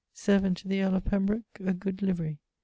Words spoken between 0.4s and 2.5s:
to the earl of Pembroke, a good liverie.